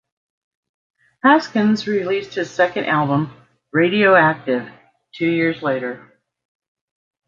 Haskins 1.23 1.85
released 1.85 2.33
his 2.33 2.49
second 2.49 2.85
album, 2.85 3.37
"Radio 3.71 4.15
Active", 4.15 4.67
two 5.13 5.29
years 5.29 5.61
later. 5.61 6.17